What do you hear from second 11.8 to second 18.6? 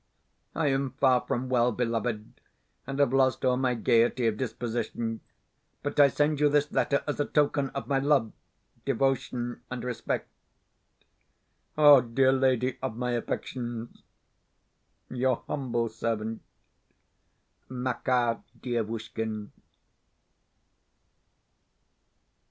dear lady of my affections. Your humble servant, MAKAR